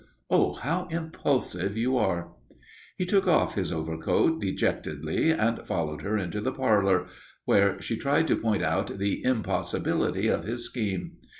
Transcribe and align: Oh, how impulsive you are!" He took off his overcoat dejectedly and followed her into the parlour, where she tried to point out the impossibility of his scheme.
Oh, 0.31 0.53
how 0.53 0.87
impulsive 0.89 1.77
you 1.77 1.95
are!" 1.95 2.33
He 2.97 3.05
took 3.05 3.27
off 3.27 3.53
his 3.53 3.71
overcoat 3.71 4.41
dejectedly 4.41 5.29
and 5.29 5.63
followed 5.67 6.01
her 6.01 6.17
into 6.17 6.41
the 6.41 6.51
parlour, 6.51 7.05
where 7.45 7.79
she 7.79 7.95
tried 7.97 8.27
to 8.29 8.35
point 8.35 8.63
out 8.63 8.97
the 8.97 9.23
impossibility 9.23 10.27
of 10.27 10.43
his 10.43 10.65
scheme. 10.65 11.17